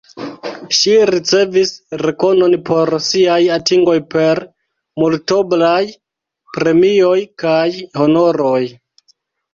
Ŝi 0.75 0.93
ricevis 1.09 1.73
rekonon 2.03 2.55
por 2.69 2.91
siaj 3.09 3.37
atingoj 3.57 3.97
per 4.15 4.41
multoblaj 5.03 5.79
premioj 6.57 7.17
kaj 7.45 7.65
honoroj. 8.03 8.61